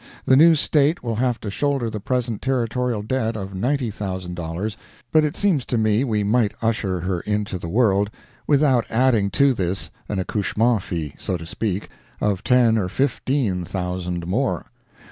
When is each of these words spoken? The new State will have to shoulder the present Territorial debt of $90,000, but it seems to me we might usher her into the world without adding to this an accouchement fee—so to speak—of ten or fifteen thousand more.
The 0.25 0.35
new 0.35 0.55
State 0.55 1.03
will 1.03 1.17
have 1.17 1.39
to 1.41 1.51
shoulder 1.51 1.87
the 1.87 1.99
present 1.99 2.41
Territorial 2.41 3.03
debt 3.03 3.37
of 3.37 3.51
$90,000, 3.51 4.75
but 5.11 5.23
it 5.23 5.35
seems 5.35 5.63
to 5.65 5.77
me 5.77 6.03
we 6.03 6.23
might 6.23 6.55
usher 6.59 7.01
her 7.01 7.19
into 7.19 7.59
the 7.59 7.69
world 7.69 8.09
without 8.47 8.85
adding 8.89 9.29
to 9.29 9.53
this 9.53 9.91
an 10.09 10.17
accouchement 10.17 10.81
fee—so 10.81 11.37
to 11.37 11.45
speak—of 11.45 12.43
ten 12.43 12.79
or 12.79 12.89
fifteen 12.89 13.63
thousand 13.63 14.25
more. 14.25 14.65